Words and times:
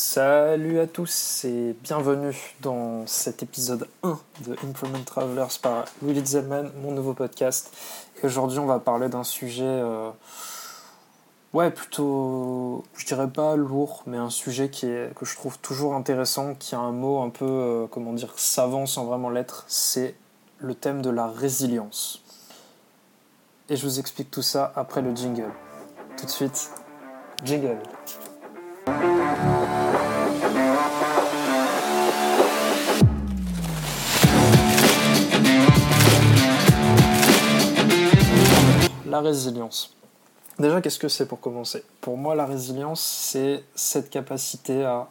Salut 0.00 0.78
à 0.78 0.86
tous 0.86 1.44
et 1.44 1.74
bienvenue 1.82 2.54
dans 2.60 3.04
cet 3.08 3.42
épisode 3.42 3.88
1 4.04 4.16
de 4.46 4.56
Improvement 4.64 5.02
Travelers 5.04 5.58
par 5.60 5.86
Willy 6.02 6.24
Zellman, 6.24 6.70
mon 6.84 6.92
nouveau 6.92 7.14
podcast. 7.14 7.76
Aujourd'hui, 8.22 8.60
on 8.60 8.66
va 8.66 8.78
parler 8.78 9.08
d'un 9.08 9.24
sujet, 9.24 9.64
euh, 9.64 10.10
ouais, 11.52 11.72
plutôt, 11.72 12.84
je 12.94 13.06
dirais 13.06 13.26
pas 13.26 13.56
lourd, 13.56 14.04
mais 14.06 14.18
un 14.18 14.30
sujet 14.30 14.70
qui 14.70 14.86
que 15.16 15.26
je 15.26 15.34
trouve 15.34 15.58
toujours 15.58 15.96
intéressant, 15.96 16.54
qui 16.54 16.76
a 16.76 16.78
un 16.78 16.92
mot 16.92 17.20
un 17.20 17.30
peu, 17.30 17.44
euh, 17.44 17.86
comment 17.90 18.12
dire, 18.12 18.32
savant 18.36 18.86
sans 18.86 19.04
vraiment 19.04 19.30
l'être, 19.30 19.64
c'est 19.66 20.14
le 20.58 20.76
thème 20.76 21.02
de 21.02 21.10
la 21.10 21.26
résilience. 21.26 22.22
Et 23.68 23.74
je 23.74 23.84
vous 23.84 23.98
explique 23.98 24.30
tout 24.30 24.42
ça 24.42 24.72
après 24.76 25.02
le 25.02 25.12
jingle. 25.12 25.50
Tout 26.16 26.26
de 26.26 26.30
suite, 26.30 26.70
jingle. 27.44 27.78
La 39.18 39.30
résilience. 39.30 39.96
Déjà, 40.60 40.80
qu'est-ce 40.80 41.00
que 41.00 41.08
c'est 41.08 41.26
pour 41.26 41.40
commencer? 41.40 41.82
Pour 42.00 42.16
moi, 42.16 42.36
la 42.36 42.46
résilience, 42.46 43.00
c'est 43.00 43.64
cette 43.74 44.10
capacité 44.10 44.84
à, 44.84 45.08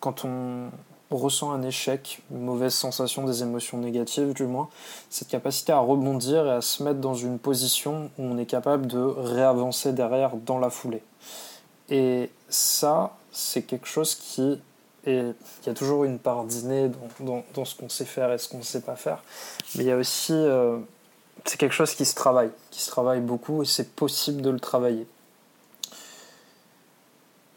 quand 0.00 0.24
on 0.24 0.70
ressent 1.10 1.52
un 1.52 1.60
échec, 1.62 2.22
une 2.30 2.40
mauvaise 2.40 2.72
sensation, 2.72 3.26
des 3.26 3.42
émotions 3.42 3.76
négatives 3.76 4.32
du 4.32 4.44
moins, 4.44 4.70
cette 5.10 5.28
capacité 5.28 5.72
à 5.72 5.80
rebondir 5.80 6.46
et 6.46 6.52
à 6.52 6.62
se 6.62 6.82
mettre 6.82 7.00
dans 7.00 7.12
une 7.12 7.38
position 7.38 8.10
où 8.16 8.22
on 8.22 8.38
est 8.38 8.46
capable 8.46 8.86
de 8.86 8.98
réavancer 8.98 9.92
derrière 9.92 10.34
dans 10.34 10.58
la 10.58 10.70
foulée. 10.70 11.02
Et 11.90 12.30
ça, 12.48 13.14
c'est 13.30 13.60
quelque 13.60 13.88
chose 13.88 14.14
qui 14.14 14.58
et 15.04 15.18
il 15.18 15.66
y 15.66 15.68
a 15.68 15.74
toujours 15.74 16.04
une 16.04 16.18
part 16.18 16.44
d'inné 16.44 16.90
dans, 17.20 17.64
ce 17.66 17.74
qu'on 17.74 17.90
sait 17.90 18.06
faire 18.06 18.32
et 18.32 18.38
ce 18.38 18.48
qu'on 18.48 18.58
ne 18.58 18.62
sait 18.62 18.80
pas 18.80 18.96
faire. 18.96 19.22
Mais 19.74 19.82
il 19.84 19.88
y 19.88 19.90
a 19.90 19.96
aussi, 19.96 20.32
euh, 20.32 20.78
c'est 21.44 21.58
quelque 21.58 21.74
chose 21.74 21.94
qui 21.94 22.04
se 22.04 22.14
travaille, 22.14 22.50
qui 22.70 22.80
se 22.80 22.90
travaille 22.90 23.20
beaucoup 23.20 23.62
et 23.62 23.66
c'est 23.66 23.94
possible 23.94 24.42
de 24.42 24.50
le 24.50 24.60
travailler. 24.60 25.06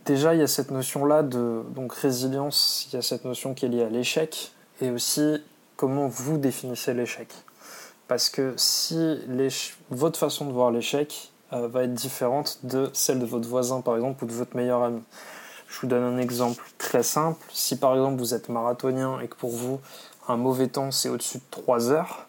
Déjà, 0.06 0.36
il 0.36 0.40
y 0.40 0.44
a 0.44 0.48
cette 0.48 0.72
notion-là 0.72 1.24
de 1.24 1.64
donc 1.70 1.94
résilience, 1.94 2.88
il 2.88 2.96
y 2.96 2.98
a 2.98 3.02
cette 3.02 3.26
notion 3.26 3.54
qui 3.54 3.66
est 3.66 3.70
liée 3.70 3.84
à 3.84 3.90
l'échec 3.90 4.52
et 4.82 4.92
aussi 4.92 5.44
comment 5.78 6.08
vous 6.08 6.38
définissez 6.38 6.94
l'échec. 6.94 7.28
Parce 8.08 8.30
que 8.30 8.54
si 8.56 9.20
votre 9.90 10.20
façon 10.20 10.46
de 10.46 10.52
voir 10.52 10.70
l'échec 10.70 11.32
euh, 11.54 11.68
va 11.68 11.84
être 11.84 11.94
différente 11.94 12.60
de 12.64 12.90
celle 12.94 13.20
de 13.20 13.26
votre 13.26 13.48
voisin, 13.48 13.82
par 13.82 13.96
exemple, 13.96 14.24
ou 14.24 14.28
de 14.28 14.34
votre 14.34 14.56
meilleur 14.56 14.84
ami. 14.84 15.02
Je 15.68 15.80
vous 15.80 15.88
donne 15.88 16.04
un 16.04 16.18
exemple 16.18 16.64
très 16.78 17.04
simple. 17.04 17.46
Si 17.54 17.76
par 17.76 17.94
exemple 17.94 18.18
vous 18.18 18.34
êtes 18.34 18.50
marathonien 18.50 19.20
et 19.20 19.28
que 19.28 19.36
pour 19.36 19.52
vous 19.52 19.80
un 20.28 20.38
mauvais 20.38 20.68
temps 20.68 20.92
c'est 20.92 21.10
au-dessus 21.10 21.38
de 21.38 21.44
3 21.52 21.92
heures, 21.92 22.28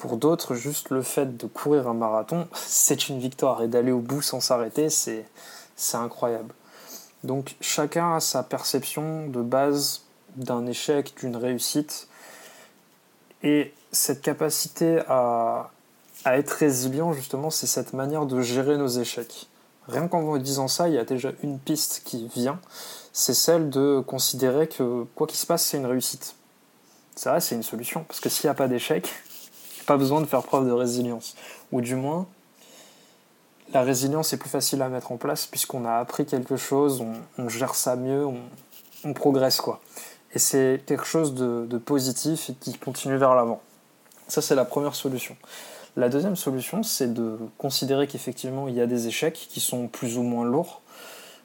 pour 0.00 0.16
d'autres 0.16 0.54
juste 0.54 0.88
le 0.88 1.02
fait 1.02 1.36
de 1.36 1.46
courir 1.46 1.86
un 1.86 1.92
marathon 1.92 2.48
c'est 2.54 3.10
une 3.10 3.20
victoire 3.20 3.62
et 3.62 3.68
d'aller 3.68 3.92
au 3.92 4.00
bout 4.00 4.22
sans 4.22 4.40
s'arrêter 4.40 4.88
c'est 4.88 5.26
incroyable. 5.92 6.54
Donc 7.22 7.54
chacun 7.60 8.16
a 8.16 8.20
sa 8.20 8.42
perception 8.42 9.28
de 9.28 9.42
base 9.42 10.02
d'un 10.36 10.66
échec, 10.66 11.14
d'une 11.20 11.36
réussite 11.36 12.08
et 13.42 13.74
cette 13.92 14.22
capacité 14.22 15.00
à, 15.06 15.70
à 16.24 16.38
être 16.38 16.50
résilient 16.50 17.12
justement 17.12 17.50
c'est 17.50 17.66
cette 17.66 17.92
manière 17.92 18.24
de 18.24 18.40
gérer 18.40 18.78
nos 18.78 18.88
échecs. 18.88 19.48
Rien 19.86 20.08
qu'en 20.08 20.22
vous 20.22 20.38
disant 20.38 20.68
ça, 20.68 20.88
il 20.88 20.94
y 20.94 20.98
a 20.98 21.04
déjà 21.04 21.32
une 21.42 21.58
piste 21.58 22.02
qui 22.04 22.28
vient, 22.28 22.60
c'est 23.12 23.34
celle 23.34 23.68
de 23.70 24.02
considérer 24.06 24.68
que 24.68 25.04
quoi 25.14 25.26
qu'il 25.26 25.38
se 25.38 25.46
passe, 25.46 25.64
c'est 25.64 25.78
une 25.78 25.86
réussite. 25.86 26.36
Vrai, 27.24 27.40
c'est 27.40 27.54
une 27.54 27.62
solution, 27.62 28.04
parce 28.04 28.20
que 28.20 28.28
s'il 28.28 28.46
n'y 28.46 28.52
a 28.52 28.54
pas 28.54 28.68
d'échec, 28.68 29.10
pas 29.90 29.96
besoin 29.96 30.20
de 30.20 30.26
faire 30.26 30.44
preuve 30.44 30.68
de 30.68 30.72
résilience. 30.72 31.34
Ou 31.72 31.80
du 31.80 31.96
moins, 31.96 32.28
la 33.72 33.82
résilience 33.82 34.32
est 34.32 34.36
plus 34.36 34.48
facile 34.48 34.82
à 34.82 34.88
mettre 34.88 35.10
en 35.10 35.16
place 35.16 35.48
puisqu'on 35.48 35.84
a 35.84 35.94
appris 35.94 36.26
quelque 36.26 36.56
chose, 36.56 37.04
on, 37.36 37.48
gère 37.48 37.74
ça 37.74 37.96
mieux, 37.96 38.24
on, 39.04 39.12
progresse 39.14 39.60
quoi. 39.60 39.80
Et 40.32 40.38
c'est 40.38 40.80
quelque 40.86 41.04
chose 41.04 41.34
de, 41.34 41.78
positif 41.78 42.50
et 42.50 42.54
qui 42.54 42.78
continue 42.78 43.16
vers 43.16 43.34
l'avant. 43.34 43.60
Ça, 44.28 44.40
c'est 44.40 44.54
la 44.54 44.64
première 44.64 44.94
solution. 44.94 45.36
La 45.96 46.08
deuxième 46.08 46.36
solution, 46.36 46.84
c'est 46.84 47.12
de 47.12 47.36
considérer 47.58 48.06
qu'effectivement, 48.06 48.68
il 48.68 48.76
y 48.76 48.80
a 48.80 48.86
des 48.86 49.08
échecs 49.08 49.48
qui 49.50 49.58
sont 49.58 49.88
plus 49.88 50.18
ou 50.18 50.22
moins 50.22 50.44
lourds. 50.44 50.82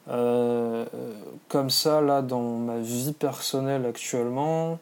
Euh, 0.09 0.85
comme 1.49 1.71
ça, 1.71 1.99
là, 1.99 2.21
dans 2.21 2.43
ma 2.43 2.77
vie 2.77 3.13
personnelle 3.13 3.87
actuellement, 3.87 4.77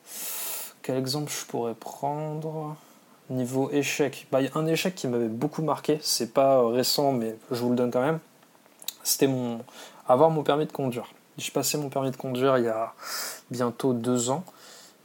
quel 0.81 0.97
exemple 0.97 1.31
je 1.31 1.45
pourrais 1.45 1.75
prendre? 1.75 2.75
Niveau 3.29 3.69
échec, 3.71 4.27
bah, 4.31 4.41
y 4.41 4.47
a 4.47 4.51
un 4.55 4.67
échec 4.67 4.95
qui 4.95 5.07
m'avait 5.07 5.27
beaucoup 5.27 5.61
marqué, 5.61 5.97
c'est 6.01 6.33
pas 6.33 6.67
récent, 6.67 7.13
mais 7.13 7.35
je 7.51 7.61
vous 7.61 7.69
le 7.69 7.75
donne 7.75 7.89
quand 7.89 8.01
même. 8.01 8.19
C'était 9.03 9.27
mon 9.27 9.59
avoir 10.07 10.29
mon 10.29 10.43
permis 10.43 10.65
de 10.65 10.71
conduire. 10.71 11.07
J'ai 11.37 11.51
passé 11.51 11.77
mon 11.77 11.89
permis 11.89 12.11
de 12.11 12.17
conduire 12.17 12.57
il 12.57 12.65
y 12.65 12.69
a 12.69 12.93
bientôt 13.49 13.93
deux 13.93 14.29
ans. 14.29 14.43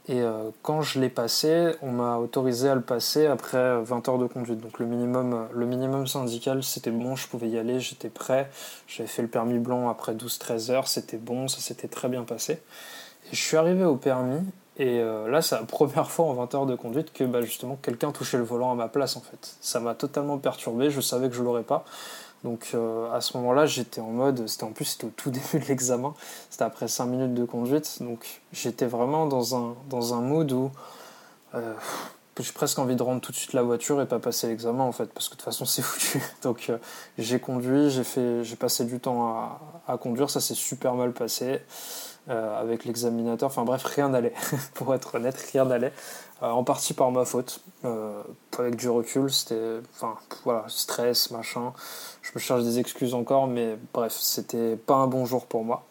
Et 0.07 0.21
euh, 0.21 0.49
quand 0.63 0.81
je 0.81 0.99
l'ai 0.99 1.09
passé, 1.09 1.71
on 1.83 1.91
m'a 1.91 2.17
autorisé 2.17 2.67
à 2.67 2.75
le 2.75 2.81
passer 2.81 3.27
après 3.27 3.79
20 3.83 4.09
heures 4.09 4.17
de 4.17 4.25
conduite. 4.25 4.59
Donc 4.59 4.79
le 4.79 4.85
minimum, 4.85 5.47
le 5.53 5.65
minimum 5.65 6.07
syndical, 6.07 6.63
c'était 6.63 6.89
bon, 6.89 7.15
je 7.15 7.27
pouvais 7.27 7.47
y 7.47 7.59
aller, 7.59 7.79
j'étais 7.79 8.09
prêt. 8.09 8.49
J'avais 8.87 9.07
fait 9.07 9.21
le 9.21 9.27
permis 9.27 9.59
blanc 9.59 9.87
après 9.87 10.13
12-13 10.15 10.71
heures, 10.71 10.87
c'était 10.87 11.17
bon, 11.17 11.47
ça 11.47 11.59
s'était 11.59 11.87
très 11.87 12.09
bien 12.09 12.23
passé. 12.23 12.53
Et 13.31 13.35
je 13.35 13.39
suis 13.39 13.55
arrivé 13.55 13.83
au 13.85 13.97
permis, 13.97 14.41
et 14.79 14.99
euh, 14.99 15.29
là, 15.29 15.41
c'est 15.41 15.55
la 15.55 15.63
première 15.65 16.09
fois 16.09 16.25
en 16.25 16.33
20 16.33 16.55
heures 16.55 16.65
de 16.65 16.75
conduite 16.75 17.13
que 17.13 17.25
bah, 17.25 17.41
justement 17.41 17.77
quelqu'un 17.81 18.11
touchait 18.11 18.37
le 18.37 18.43
volant 18.43 18.71
à 18.71 18.75
ma 18.75 18.87
place 18.87 19.17
en 19.17 19.21
fait. 19.21 19.55
Ça 19.61 19.79
m'a 19.79 19.93
totalement 19.93 20.37
perturbé, 20.37 20.89
je 20.89 21.01
savais 21.01 21.29
que 21.29 21.35
je 21.35 21.43
l'aurais 21.43 21.63
pas. 21.63 21.83
Donc 22.45 22.71
euh, 22.73 23.11
à 23.11 23.19
ce 23.19 23.35
moment-là, 23.37 23.65
j'étais 23.65 23.99
en 23.99 24.11
mode, 24.11 24.47
c'était 24.47 24.63
en 24.63 24.71
plus 24.71 24.85
c'était 24.85 25.05
au 25.05 25.11
tout 25.15 25.29
début 25.31 25.59
de 25.59 25.65
l'examen, 25.65 26.13
c'était 26.49 26.63
après 26.63 26.87
5 26.87 27.05
minutes 27.05 27.33
de 27.33 27.43
conduite, 27.43 27.97
donc 28.01 28.41
j'étais 28.53 28.85
vraiment 28.85 29.25
dans 29.25 29.57
un, 29.57 29.75
dans 29.89 30.13
un 30.13 30.21
mood 30.21 30.49
où 30.53 30.71
euh, 31.55 31.73
j'ai 32.39 32.53
presque 32.53 32.79
envie 32.79 32.95
de 32.95 33.03
rendre 33.03 33.19
tout 33.19 33.33
de 33.33 33.37
suite 33.37 33.51
la 33.51 33.63
voiture 33.63 34.01
et 34.01 34.05
pas 34.05 34.19
passer 34.19 34.47
l'examen 34.47 34.85
en 34.85 34.93
fait, 34.93 35.07
parce 35.07 35.27
que 35.27 35.33
de 35.33 35.39
toute 35.39 35.45
façon 35.45 35.65
c'est 35.65 35.81
foutu. 35.83 36.23
Donc 36.41 36.71
j'ai 37.17 37.41
conduit, 37.41 37.89
j'ai 37.89 38.55
passé 38.55 38.85
du 38.85 39.01
temps 39.01 39.27
à, 39.27 39.59
à 39.89 39.97
conduire, 39.97 40.29
ça 40.29 40.39
s'est 40.39 40.55
super 40.55 40.93
mal 40.93 41.11
passé. 41.11 41.59
Euh, 42.29 42.61
avec 42.61 42.85
l'examinateur. 42.85 43.47
Enfin 43.47 43.63
bref, 43.63 43.83
rien 43.83 44.09
n'allait. 44.09 44.33
Pour 44.75 44.93
être 44.93 45.15
honnête, 45.15 45.35
rien 45.51 45.65
n'allait. 45.65 45.93
Euh, 46.43 46.49
en 46.49 46.63
partie 46.63 46.93
par 46.93 47.09
ma 47.11 47.25
faute. 47.25 47.61
Euh, 47.85 48.21
avec 48.59 48.75
du 48.75 48.87
recul, 48.87 49.31
c'était. 49.31 49.79
Enfin, 49.95 50.15
voilà, 50.43 50.65
stress, 50.67 51.31
machin. 51.31 51.73
Je 52.21 52.29
me 52.35 52.39
cherche 52.39 52.63
des 52.63 52.77
excuses 52.77 53.15
encore, 53.15 53.47
mais 53.47 53.79
bref, 53.93 54.15
c'était 54.15 54.75
pas 54.75 54.95
un 54.95 55.07
bon 55.07 55.25
jour 55.25 55.47
pour 55.47 55.63
moi. 55.63 55.85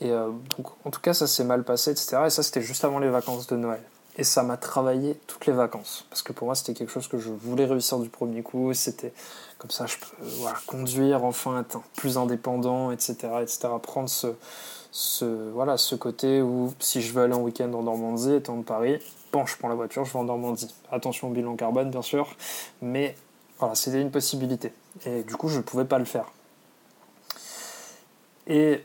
Et 0.00 0.10
donc, 0.10 0.66
en 0.84 0.90
tout 0.90 1.00
cas, 1.00 1.14
ça 1.14 1.28
s'est 1.28 1.44
mal 1.44 1.62
passé, 1.62 1.92
etc. 1.92 2.16
Et 2.26 2.30
ça, 2.30 2.42
c'était 2.42 2.60
juste 2.60 2.84
avant 2.84 2.98
les 2.98 3.08
vacances 3.08 3.46
de 3.46 3.56
Noël. 3.56 3.80
Et 4.16 4.24
ça 4.24 4.42
m'a 4.42 4.56
travaillé 4.56 5.18
toutes 5.28 5.46
les 5.46 5.52
vacances. 5.52 6.04
Parce 6.10 6.22
que 6.22 6.32
pour 6.32 6.46
moi, 6.46 6.56
c'était 6.56 6.74
quelque 6.74 6.90
chose 6.90 7.06
que 7.06 7.18
je 7.18 7.30
voulais 7.30 7.64
réussir 7.64 7.98
du 7.98 8.08
premier 8.08 8.42
coup. 8.42 8.74
C'était 8.74 9.14
comme 9.58 9.70
ça, 9.70 9.86
je 9.86 9.96
peux 9.98 10.26
conduire, 10.66 11.24
enfin 11.24 11.60
être 11.60 11.80
plus 11.96 12.18
indépendant, 12.18 12.90
etc. 12.90 13.14
etc. 13.40 13.68
Prendre 13.80 14.08
ce, 14.08 14.34
ce, 14.96 15.24
voilà, 15.24 15.76
ce 15.76 15.96
côté 15.96 16.40
où 16.40 16.72
si 16.78 17.02
je 17.02 17.12
veux 17.12 17.24
aller 17.24 17.34
en 17.34 17.40
week-end 17.40 17.72
en 17.72 17.82
Normandie, 17.82 18.34
étant 18.34 18.56
de 18.56 18.62
Paris, 18.62 19.00
bon, 19.32 19.44
je 19.44 19.56
prends 19.56 19.66
la 19.66 19.74
voiture, 19.74 20.04
je 20.04 20.12
vais 20.12 20.20
en 20.20 20.24
Normandie. 20.24 20.72
Attention 20.92 21.28
au 21.28 21.30
bilan 21.32 21.56
carbone, 21.56 21.90
bien 21.90 22.00
sûr, 22.00 22.36
mais 22.80 23.16
voilà, 23.58 23.74
c'était 23.74 24.00
une 24.00 24.12
possibilité. 24.12 24.72
Et 25.04 25.24
du 25.24 25.34
coup, 25.34 25.48
je 25.48 25.56
ne 25.56 25.62
pouvais 25.62 25.84
pas 25.84 25.98
le 25.98 26.04
faire. 26.04 26.26
Et 28.46 28.82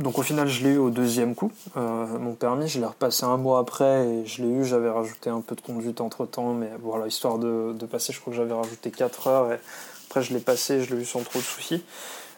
donc 0.00 0.18
au 0.18 0.22
final, 0.22 0.48
je 0.48 0.64
l'ai 0.64 0.70
eu 0.70 0.78
au 0.78 0.90
deuxième 0.90 1.36
coup. 1.36 1.52
Euh, 1.76 2.06
mon 2.18 2.34
permis, 2.34 2.66
je 2.66 2.80
l'ai 2.80 2.86
repassé 2.86 3.24
un 3.24 3.36
mois 3.36 3.60
après 3.60 4.08
et 4.08 4.26
je 4.26 4.42
l'ai 4.42 4.48
eu. 4.48 4.64
J'avais 4.64 4.90
rajouté 4.90 5.30
un 5.30 5.40
peu 5.40 5.54
de 5.54 5.60
conduite 5.60 6.00
entre 6.00 6.26
temps, 6.26 6.52
mais 6.52 6.70
voilà, 6.82 7.06
histoire 7.06 7.38
de, 7.38 7.86
passer, 7.88 8.12
je 8.12 8.20
crois 8.20 8.32
que 8.32 8.36
j'avais 8.36 8.54
rajouté 8.54 8.90
4 8.90 9.28
heures. 9.28 9.52
Et 9.52 9.60
après, 10.08 10.20
je 10.20 10.34
l'ai 10.34 10.40
passé, 10.40 10.82
je 10.82 10.96
l'ai 10.96 11.02
eu 11.02 11.04
sans 11.04 11.22
trop 11.22 11.38
de 11.38 11.44
soucis. 11.44 11.84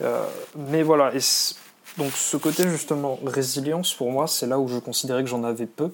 Euh, 0.02 0.22
mais 0.54 0.82
voilà, 0.82 1.14
donc 1.98 2.12
ce 2.12 2.36
côté 2.36 2.68
justement 2.68 3.18
résilience, 3.24 3.94
pour 3.94 4.10
moi, 4.10 4.26
c'est 4.26 4.46
là 4.46 4.58
où 4.58 4.68
je 4.68 4.78
considérais 4.78 5.22
que 5.22 5.28
j'en 5.28 5.44
avais 5.44 5.66
peu, 5.66 5.92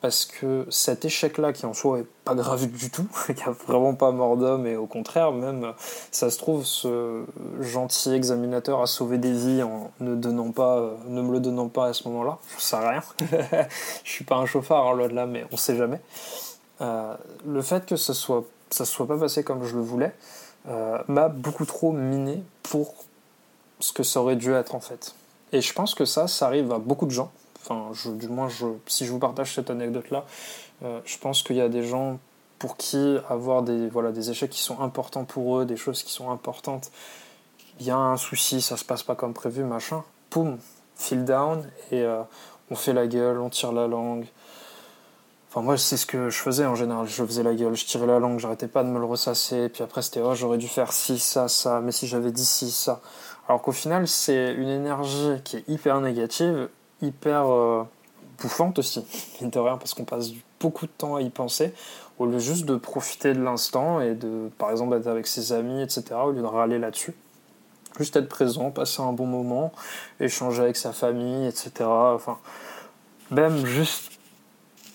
parce 0.00 0.26
que 0.26 0.66
cet 0.68 1.06
échec-là, 1.06 1.54
qui 1.54 1.64
en 1.64 1.72
soi 1.72 2.00
est 2.00 2.06
pas 2.24 2.34
grave 2.34 2.66
du 2.70 2.90
tout, 2.90 3.06
qui 3.34 3.42
a 3.42 3.50
vraiment 3.50 3.94
pas 3.94 4.10
mort 4.10 4.36
d'homme, 4.36 4.66
et 4.66 4.76
au 4.76 4.86
contraire, 4.86 5.32
même, 5.32 5.72
ça 6.10 6.30
se 6.30 6.36
trouve, 6.36 6.64
ce 6.64 7.24
gentil 7.60 8.12
examinateur 8.12 8.82
a 8.82 8.86
sauvé 8.86 9.16
des 9.18 9.32
vies 9.32 9.62
en 9.62 9.90
ne, 10.00 10.14
donnant 10.14 10.50
pas, 10.50 10.90
ne 11.06 11.22
me 11.22 11.32
le 11.32 11.40
donnant 11.40 11.68
pas 11.68 11.86
à 11.86 11.92
ce 11.94 12.06
moment-là, 12.08 12.38
je 12.56 12.62
sais 12.62 12.76
rien. 12.76 13.02
je 14.04 14.10
suis 14.10 14.24
pas 14.24 14.36
un 14.36 14.46
chauffard, 14.46 14.88
hein, 14.88 15.08
là, 15.08 15.24
mais 15.24 15.46
on 15.52 15.56
sait 15.56 15.76
jamais. 15.76 16.00
Euh, 16.80 17.14
le 17.46 17.62
fait 17.62 17.86
que 17.86 17.96
ça 17.96 18.12
soit, 18.12 18.44
ça 18.70 18.84
soit 18.84 19.06
pas 19.06 19.16
passé 19.16 19.44
comme 19.44 19.64
je 19.64 19.74
le 19.74 19.82
voulais, 19.82 20.12
euh, 20.68 20.98
m'a 21.08 21.28
beaucoup 21.28 21.64
trop 21.64 21.92
miné 21.92 22.42
pour 22.62 22.94
ce 23.80 23.92
que 23.92 24.02
ça 24.02 24.20
aurait 24.20 24.36
dû 24.36 24.52
être 24.52 24.74
en 24.74 24.80
fait. 24.80 25.14
Et 25.54 25.60
je 25.60 25.72
pense 25.72 25.94
que 25.94 26.04
ça, 26.04 26.26
ça 26.26 26.46
arrive 26.46 26.72
à 26.72 26.78
beaucoup 26.78 27.06
de 27.06 27.12
gens. 27.12 27.30
Enfin, 27.62 27.90
je, 27.92 28.10
du 28.10 28.26
moins, 28.26 28.48
je, 28.48 28.66
si 28.86 29.06
je 29.06 29.12
vous 29.12 29.20
partage 29.20 29.54
cette 29.54 29.70
anecdote-là, 29.70 30.24
euh, 30.82 31.00
je 31.04 31.16
pense 31.16 31.44
qu'il 31.44 31.54
y 31.54 31.60
a 31.60 31.68
des 31.68 31.84
gens 31.84 32.18
pour 32.58 32.76
qui 32.76 33.16
avoir 33.28 33.62
des, 33.62 33.88
voilà, 33.88 34.10
des 34.10 34.30
échecs 34.30 34.50
qui 34.50 34.60
sont 34.60 34.80
importants 34.80 35.24
pour 35.24 35.58
eux, 35.58 35.64
des 35.64 35.76
choses 35.76 36.02
qui 36.02 36.12
sont 36.12 36.32
importantes, 36.32 36.90
il 37.78 37.86
y 37.86 37.92
a 37.92 37.96
un 37.96 38.16
souci, 38.16 38.60
ça 38.60 38.76
se 38.76 38.84
passe 38.84 39.04
pas 39.04 39.14
comme 39.14 39.32
prévu, 39.32 39.62
machin, 39.62 40.02
poum, 40.28 40.58
feel 40.96 41.24
down, 41.24 41.64
et 41.92 42.02
euh, 42.02 42.22
on 42.72 42.74
fait 42.74 42.92
la 42.92 43.06
gueule, 43.06 43.38
on 43.38 43.48
tire 43.48 43.70
la 43.70 43.86
langue. 43.86 44.26
Enfin, 45.50 45.62
moi, 45.62 45.78
c'est 45.78 45.96
ce 45.96 46.04
que 46.04 46.30
je 46.30 46.38
faisais 46.38 46.66
en 46.66 46.74
général. 46.74 47.06
Je 47.06 47.24
faisais 47.24 47.44
la 47.44 47.54
gueule, 47.54 47.76
je 47.76 47.86
tirais 47.86 48.08
la 48.08 48.18
langue, 48.18 48.40
j'arrêtais 48.40 48.66
pas 48.66 48.82
de 48.82 48.88
me 48.88 48.98
le 48.98 49.04
ressasser. 49.04 49.68
Puis 49.68 49.84
après, 49.84 50.02
c'était, 50.02 50.20
oh, 50.20 50.34
j'aurais 50.34 50.58
dû 50.58 50.66
faire 50.66 50.92
ci, 50.92 51.20
ça, 51.20 51.46
ça, 51.46 51.80
mais 51.80 51.92
si 51.92 52.08
j'avais 52.08 52.32
dit 52.32 52.44
ci, 52.44 52.72
ça. 52.72 53.00
Alors 53.48 53.60
qu'au 53.60 53.72
final, 53.72 54.08
c'est 54.08 54.54
une 54.54 54.68
énergie 54.68 55.40
qui 55.44 55.58
est 55.58 55.68
hyper 55.68 56.00
négative, 56.00 56.68
hyper 57.02 57.50
euh, 57.52 57.84
bouffante 58.40 58.78
aussi, 58.78 59.04
parce 59.52 59.94
qu'on 59.94 60.04
passe 60.04 60.30
beaucoup 60.60 60.86
de 60.86 60.92
temps 60.96 61.16
à 61.16 61.20
y 61.20 61.28
penser, 61.28 61.74
au 62.18 62.26
lieu 62.26 62.38
juste 62.38 62.64
de 62.64 62.76
profiter 62.76 63.34
de 63.34 63.42
l'instant 63.42 64.00
et 64.00 64.14
de, 64.14 64.50
par 64.56 64.70
exemple, 64.70 64.96
être 64.96 65.08
avec 65.08 65.26
ses 65.26 65.52
amis, 65.52 65.82
etc., 65.82 66.04
au 66.24 66.30
lieu 66.30 66.40
de 66.40 66.46
râler 66.46 66.78
là-dessus. 66.78 67.14
Juste 67.98 68.16
être 68.16 68.28
présent, 68.28 68.70
passer 68.70 69.02
un 69.02 69.12
bon 69.12 69.26
moment, 69.26 69.72
échanger 70.20 70.62
avec 70.62 70.76
sa 70.76 70.92
famille, 70.92 71.46
etc. 71.46 71.70
Enfin, 71.84 72.38
même 73.30 73.66
juste 73.66 74.12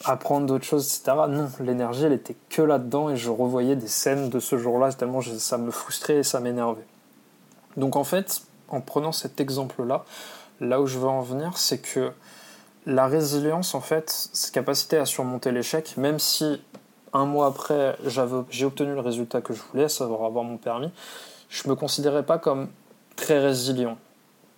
apprendre 0.06 0.48
d'autres 0.48 0.66
choses, 0.66 0.86
etc. 0.86 1.18
Non, 1.30 1.50
l'énergie, 1.60 2.06
elle 2.06 2.14
était 2.14 2.36
que 2.50 2.62
là-dedans 2.62 3.10
et 3.10 3.16
je 3.16 3.30
revoyais 3.30 3.76
des 3.76 3.88
scènes 3.88 4.30
de 4.30 4.40
ce 4.40 4.58
jour-là 4.58 4.92
tellement 4.94 5.22
ça 5.22 5.58
me 5.58 5.72
frustrait 5.72 6.18
et 6.18 6.24
ça 6.24 6.40
m'énervait. 6.40 6.86
Donc 7.78 7.96
en 7.96 8.04
fait, 8.04 8.42
en 8.68 8.82
prenant 8.82 9.12
cet 9.12 9.40
exemple-là, 9.40 10.06
là 10.62 10.82
où 10.82 10.88
je 10.88 11.00
veux 11.00 11.08
en 11.08 11.22
venir, 11.22 11.58
c'est 11.58 11.80
que 11.80 12.12
la 12.86 13.08
résilience, 13.08 13.76
en 13.76 13.82
fait, 13.82 14.30
cette 14.34 14.54
capacité 14.54 14.98
à 14.98 15.06
surmonter 15.06 15.52
l'échec, 15.52 15.96
même 15.98 16.20
si 16.20 16.62
un 17.14 17.26
mois 17.26 17.48
après 17.48 17.98
j'ai 18.06 18.66
obtenu 18.66 18.94
le 18.94 19.00
résultat 19.00 19.42
que 19.42 19.54
je 19.54 19.62
voulais, 19.72 19.86
à 19.86 19.90
savoir 19.90 20.24
avoir 20.24 20.44
mon 20.44 20.58
permis, 20.58 20.92
je 21.50 21.68
me 21.68 21.76
considérais 21.76 22.24
pas 22.24 22.38
comme 22.38 22.70
très 23.16 23.40
résilient. 23.40 23.98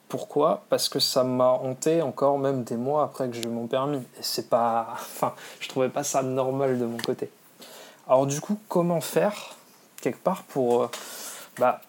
Pourquoi? 0.10 0.66
Parce 0.70 0.90
que 0.90 1.00
ça 1.00 1.24
m'a 1.24 1.48
hanté 1.48 2.02
encore 2.02 2.38
même 2.38 2.64
des 2.64 2.76
mois 2.76 3.04
après 3.04 3.30
que 3.30 3.36
j'ai 3.36 3.46
eu 3.46 3.48
mon 3.48 3.68
permis. 3.68 4.00
Et 4.20 4.22
c'est 4.22 4.50
pas. 4.50 4.88
Enfin, 4.92 5.34
je 5.62 5.70
trouvais 5.70 5.88
pas 5.88 6.04
ça 6.04 6.22
normal 6.22 6.78
de 6.78 6.86
mon 6.86 6.98
côté. 6.98 7.32
Alors, 8.08 8.28
du 8.28 8.42
coup, 8.42 8.60
comment 8.68 9.00
faire, 9.00 9.56
quelque 10.02 10.22
part, 10.22 10.44
pour 10.44 10.84
euh, 10.84 10.92
bah, 11.58 11.80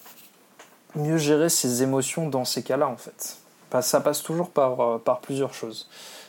mieux 0.94 1.18
gérer 1.18 1.48
ses 1.48 1.82
émotions 1.82 2.28
dans 2.28 2.44
ces 2.44 2.62
cas-là, 2.62 2.88
en 2.88 2.96
fait 2.96 3.38
Ça 3.80 4.00
passe 4.00 4.22
toujours 4.22 4.50
par, 4.50 4.80
euh, 4.80 4.98
par 4.98 5.20
plusieurs 5.20 5.54
choses. 5.54 5.88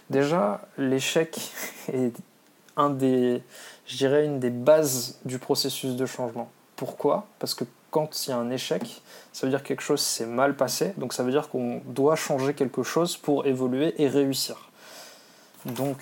Déjà, 0.09 0.61
l'échec 0.77 1.39
est 1.93 2.13
un 2.75 2.89
des, 2.89 3.43
je 3.85 3.97
dirais, 3.97 4.25
une 4.25 4.39
des 4.39 4.49
bases 4.49 5.19
du 5.25 5.39
processus 5.39 5.95
de 5.95 6.05
changement. 6.05 6.49
Pourquoi? 6.75 7.27
Parce 7.39 7.53
que 7.53 7.65
quand 7.91 8.25
il 8.25 8.31
y 8.31 8.33
a 8.33 8.37
un 8.37 8.49
échec, 8.49 9.01
ça 9.31 9.45
veut 9.45 9.51
dire 9.51 9.61
que 9.61 9.67
quelque 9.67 9.83
chose 9.83 10.01
s'est 10.01 10.25
mal 10.25 10.55
passé, 10.55 10.93
donc 10.97 11.13
ça 11.13 11.21
veut 11.21 11.31
dire 11.31 11.49
qu'on 11.49 11.81
doit 11.85 12.15
changer 12.15 12.55
quelque 12.55 12.81
chose 12.81 13.17
pour 13.17 13.45
évoluer 13.45 13.93
et 14.01 14.07
réussir. 14.07 14.71
Donc 15.65 15.97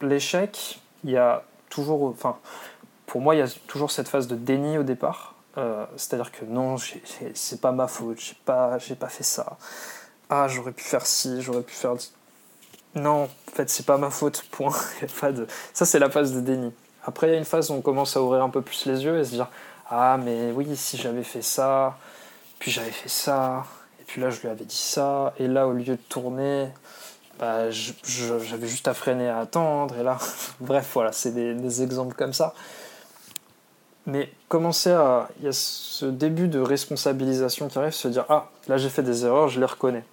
l'échec, 0.00 0.80
il 1.04 1.10
y 1.10 1.18
a 1.18 1.44
toujours, 1.68 2.04
enfin, 2.04 2.38
pour 3.06 3.20
moi, 3.20 3.34
il 3.34 3.38
y 3.38 3.42
a 3.42 3.48
toujours 3.66 3.90
cette 3.90 4.08
phase 4.08 4.26
de 4.26 4.36
déni 4.36 4.78
au 4.78 4.82
départ, 4.82 5.33
euh, 5.58 5.86
c'est-à-dire 5.96 6.32
que 6.32 6.44
non, 6.44 6.76
c'est 7.34 7.60
pas 7.60 7.72
ma 7.72 7.86
faute, 7.86 8.20
j'ai 8.20 8.36
pas, 8.44 8.78
pas 8.98 9.08
fait 9.08 9.22
ça. 9.22 9.56
Ah, 10.30 10.48
j'aurais 10.48 10.72
pu 10.72 10.84
faire 10.84 11.06
ci, 11.06 11.42
j'aurais 11.42 11.62
pu 11.62 11.74
faire. 11.74 11.94
Non, 12.94 13.24
en 13.24 13.50
fait, 13.52 13.68
c'est 13.70 13.86
pas 13.86 13.98
ma 13.98 14.10
faute. 14.10 14.44
Point. 14.50 14.72
Ça, 15.72 15.84
c'est 15.84 15.98
la 15.98 16.10
phase 16.10 16.32
de 16.32 16.40
déni. 16.40 16.72
Après, 17.04 17.28
il 17.28 17.32
y 17.32 17.34
a 17.34 17.38
une 17.38 17.44
phase 17.44 17.70
où 17.70 17.74
on 17.74 17.82
commence 17.82 18.16
à 18.16 18.22
ouvrir 18.22 18.42
un 18.42 18.50
peu 18.50 18.62
plus 18.62 18.86
les 18.86 19.04
yeux 19.04 19.18
et 19.18 19.24
se 19.24 19.30
dire 19.30 19.48
ah 19.90 20.16
mais 20.16 20.50
oui 20.52 20.76
si 20.76 20.96
j'avais 20.96 21.22
fait 21.22 21.42
ça 21.42 21.98
puis 22.58 22.70
j'avais 22.70 22.90
fait 22.90 23.08
ça 23.08 23.64
et 24.00 24.04
puis 24.04 24.20
là 24.20 24.30
je 24.30 24.40
lui 24.40 24.48
avais 24.48 24.64
dit 24.64 24.76
ça 24.76 25.34
et 25.38 25.46
là 25.46 25.66
au 25.68 25.72
lieu 25.72 25.84
de 25.84 25.96
tourner 25.96 26.68
bah, 27.38 27.70
j'avais 27.70 28.66
juste 28.66 28.88
à 28.88 28.94
freiner 28.94 29.28
à 29.28 29.40
attendre 29.40 29.98
et 29.98 30.02
là 30.02 30.18
bref 30.60 30.90
voilà 30.94 31.12
c'est 31.12 31.32
des, 31.32 31.82
exemples 31.82 32.14
comme 32.14 32.32
ça 32.32 32.54
mais 34.06 34.30
commencer 34.48 34.90
à 34.90 35.28
il 35.38 35.46
y 35.46 35.48
a 35.48 35.52
ce 35.52 36.06
début 36.06 36.48
de 36.48 36.60
responsabilisation 36.60 37.68
qui 37.68 37.78
arrive 37.78 37.92
se 37.92 38.08
dire 38.08 38.24
ah 38.28 38.50
là 38.68 38.76
j'ai 38.76 38.90
fait 38.90 39.02
des 39.02 39.24
erreurs 39.24 39.48
je 39.48 39.60
les 39.60 39.66
reconnais 39.66 40.04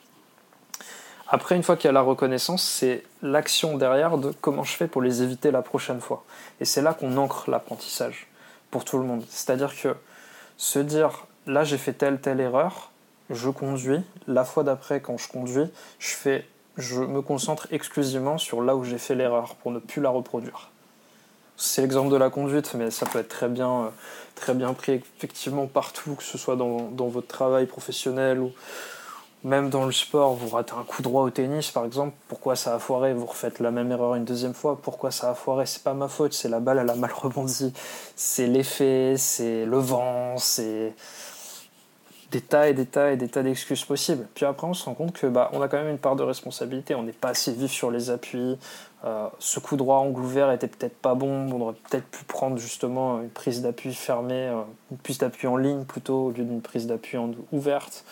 après, 1.33 1.55
une 1.55 1.63
fois 1.63 1.77
qu'il 1.77 1.85
y 1.85 1.89
a 1.89 1.93
la 1.93 2.01
reconnaissance, 2.01 2.61
c'est 2.61 3.05
l'action 3.21 3.77
derrière 3.77 4.17
de 4.17 4.33
comment 4.41 4.65
je 4.65 4.75
fais 4.75 4.87
pour 4.87 5.01
les 5.01 5.23
éviter 5.23 5.49
la 5.49 5.61
prochaine 5.61 6.01
fois. 6.01 6.25
Et 6.59 6.65
c'est 6.65 6.81
là 6.81 6.93
qu'on 6.93 7.15
ancre 7.15 7.49
l'apprentissage 7.49 8.27
pour 8.69 8.83
tout 8.83 8.97
le 8.97 9.05
monde. 9.05 9.23
C'est-à-dire 9.29 9.73
que 9.73 9.95
se 10.57 10.79
dire 10.79 11.25
là 11.47 11.63
j'ai 11.63 11.77
fait 11.77 11.93
telle 11.93 12.19
telle 12.19 12.41
erreur, 12.41 12.91
je 13.29 13.49
conduis, 13.49 14.01
la 14.27 14.43
fois 14.43 14.63
d'après 14.63 14.99
quand 14.99 15.17
je 15.17 15.29
conduis, 15.29 15.67
je 15.99 16.09
fais 16.09 16.45
je 16.75 16.99
me 16.99 17.21
concentre 17.21 17.67
exclusivement 17.71 18.37
sur 18.37 18.61
là 18.61 18.75
où 18.75 18.83
j'ai 18.83 18.97
fait 18.97 19.15
l'erreur 19.15 19.55
pour 19.55 19.71
ne 19.71 19.79
plus 19.79 20.01
la 20.01 20.09
reproduire. 20.09 20.69
C'est 21.63 21.83
l'exemple 21.83 22.11
de 22.11 22.17
la 22.17 22.31
conduite, 22.31 22.73
mais 22.73 22.89
ça 22.89 23.05
peut 23.05 23.19
être 23.19 23.29
très 23.29 23.47
bien, 23.47 23.91
euh, 24.47 24.73
pris 24.73 24.93
effectivement 24.93 25.67
partout, 25.67 26.15
que 26.15 26.23
ce 26.23 26.39
soit 26.39 26.55
dans, 26.55 26.89
dans 26.89 27.07
votre 27.07 27.27
travail 27.27 27.67
professionnel 27.67 28.39
ou, 28.39 28.51
même 29.43 29.69
dans 29.69 29.85
le 29.85 29.91
sport, 29.91 30.33
vous 30.33 30.49
ratez 30.49 30.73
un 30.73 30.83
coup 30.83 31.03
droit 31.03 31.23
au 31.23 31.29
tennis, 31.29 31.69
par 31.69 31.85
exemple, 31.85 32.15
pourquoi 32.27 32.55
ça 32.55 32.73
a 32.73 32.79
foiré? 32.79 33.13
Vous 33.13 33.27
refaites 33.27 33.59
la 33.59 33.69
même 33.69 33.91
erreur 33.91 34.15
une 34.15 34.25
deuxième 34.25 34.55
fois, 34.55 34.79
pourquoi 34.81 35.11
ça 35.11 35.29
a 35.29 35.35
foiré? 35.35 35.67
C'est 35.67 35.83
pas 35.83 35.93
ma 35.93 36.07
faute, 36.07 36.33
c'est 36.33 36.49
la 36.49 36.59
balle, 36.59 36.79
elle 36.79 36.89
a 36.89 36.95
mal 36.95 37.11
rebondi. 37.15 37.73
C'est 38.15 38.47
l'effet, 38.47 39.15
c'est 39.17 39.65
le 39.65 39.77
vent, 39.77 40.37
c'est 40.37 40.93
des 42.31 42.41
tas 42.41 42.69
et 42.69 42.73
des 42.73 42.85
tas 42.85 43.11
et 43.11 43.17
des 43.17 43.27
tas 43.27 43.43
d'excuses 43.43 43.83
possibles. 43.83 44.25
Puis 44.33 44.45
après, 44.45 44.65
on 44.65 44.73
se 44.73 44.85
rend 44.85 44.93
compte 44.93 45.11
que 45.11 45.27
bah, 45.27 45.49
on 45.53 45.61
a 45.61 45.67
quand 45.67 45.77
même 45.77 45.89
une 45.89 45.97
part 45.97 46.15
de 46.15 46.23
responsabilité. 46.23 46.95
On 46.95 47.03
n'est 47.03 47.11
pas 47.11 47.29
assez 47.29 47.51
vif 47.51 47.71
sur 47.71 47.91
les 47.91 48.09
appuis. 48.09 48.57
Euh, 49.03 49.27
ce 49.39 49.59
coup 49.59 49.75
droit 49.75 49.97
angle 49.97 50.21
ouvert 50.21 50.51
était 50.51 50.67
peut-être 50.67 50.95
pas 50.95 51.13
bon. 51.13 51.51
On 51.51 51.61
aurait 51.61 51.75
peut-être 51.89 52.05
pu 52.05 52.23
prendre 52.23 52.57
justement 52.57 53.21
une 53.21 53.29
prise 53.29 53.61
d'appui 53.61 53.93
fermée, 53.93 54.47
euh, 54.47 54.61
une 54.91 54.97
prise 54.97 55.17
d'appui 55.17 55.47
en 55.47 55.57
ligne 55.57 55.83
plutôt 55.83 56.27
au 56.27 56.31
lieu 56.31 56.45
d'une 56.45 56.61
prise 56.61 56.87
d'appui 56.87 57.17
ouverte. 57.51 58.05